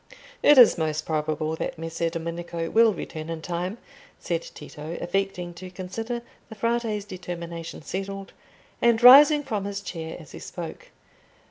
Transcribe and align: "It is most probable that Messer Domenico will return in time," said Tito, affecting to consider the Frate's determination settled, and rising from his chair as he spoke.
"It 0.41 0.57
is 0.57 0.79
most 0.79 1.05
probable 1.05 1.55
that 1.57 1.77
Messer 1.77 2.09
Domenico 2.09 2.71
will 2.71 2.91
return 2.91 3.29
in 3.29 3.39
time," 3.43 3.77
said 4.19 4.41
Tito, 4.41 4.97
affecting 4.99 5.53
to 5.53 5.69
consider 5.69 6.23
the 6.49 6.55
Frate's 6.55 7.05
determination 7.05 7.83
settled, 7.83 8.33
and 8.81 9.03
rising 9.03 9.43
from 9.43 9.65
his 9.65 9.79
chair 9.79 10.17
as 10.19 10.31
he 10.31 10.39
spoke. 10.39 10.89